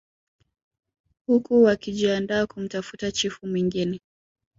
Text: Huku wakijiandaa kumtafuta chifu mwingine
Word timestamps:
Huku 1.27 1.63
wakijiandaa 1.63 2.47
kumtafuta 2.47 3.11
chifu 3.11 3.47
mwingine 3.47 3.99